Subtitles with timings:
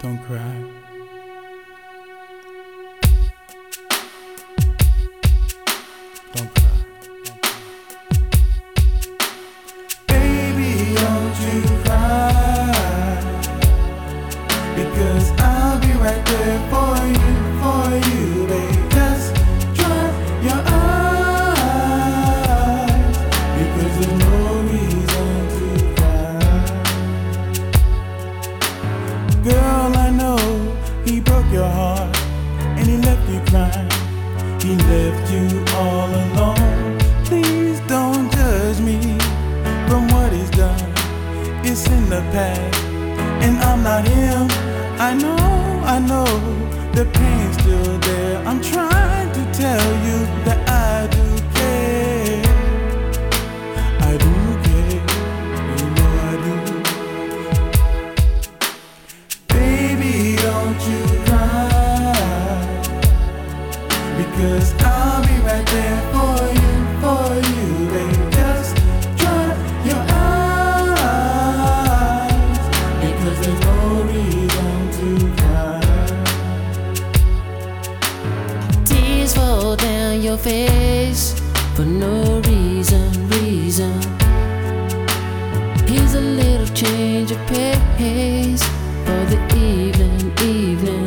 [0.00, 0.83] Don't cry.
[35.32, 36.98] You all alone.
[37.24, 38.98] Please don't judge me
[39.88, 40.92] from what he's done.
[41.64, 42.78] It's in the past,
[43.44, 44.48] and I'm not him.
[44.98, 45.36] I know,
[45.84, 46.24] I know
[46.92, 48.38] the pain's still there.
[48.46, 51.24] I'm trying to tell you that I do
[51.56, 52.42] care.
[54.08, 54.32] I do
[54.64, 55.02] care.
[55.78, 56.54] You know I do.
[59.48, 62.14] Baby, don't you cry.
[64.16, 64.68] Because
[80.24, 81.38] your face
[81.74, 83.92] for no reason, reason.
[85.86, 88.62] Here's a little change of pace
[89.04, 91.04] for the evening, evening.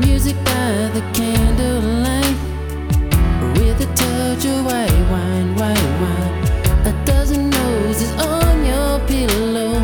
[0.00, 2.38] Music by the candlelight
[3.58, 6.86] with a touch of white wine, white wine.
[6.86, 9.74] A dozen noses on your pillow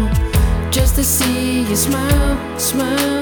[0.70, 3.15] just to see you smile, smile.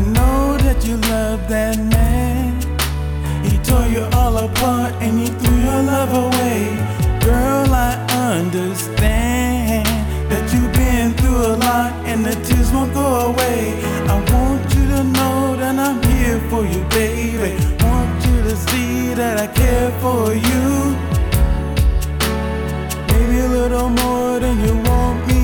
[0.00, 2.56] I know that you love that man.
[3.44, 6.58] He tore you all apart and he threw your love away.
[7.20, 7.92] Girl, I
[8.32, 9.84] understand
[10.30, 13.76] that you've been through a lot and the tears won't go away.
[14.08, 17.52] I want you to know that I'm here for you, baby.
[17.84, 20.64] Want you to see that I care for you.
[23.12, 25.39] Maybe a little more than you want me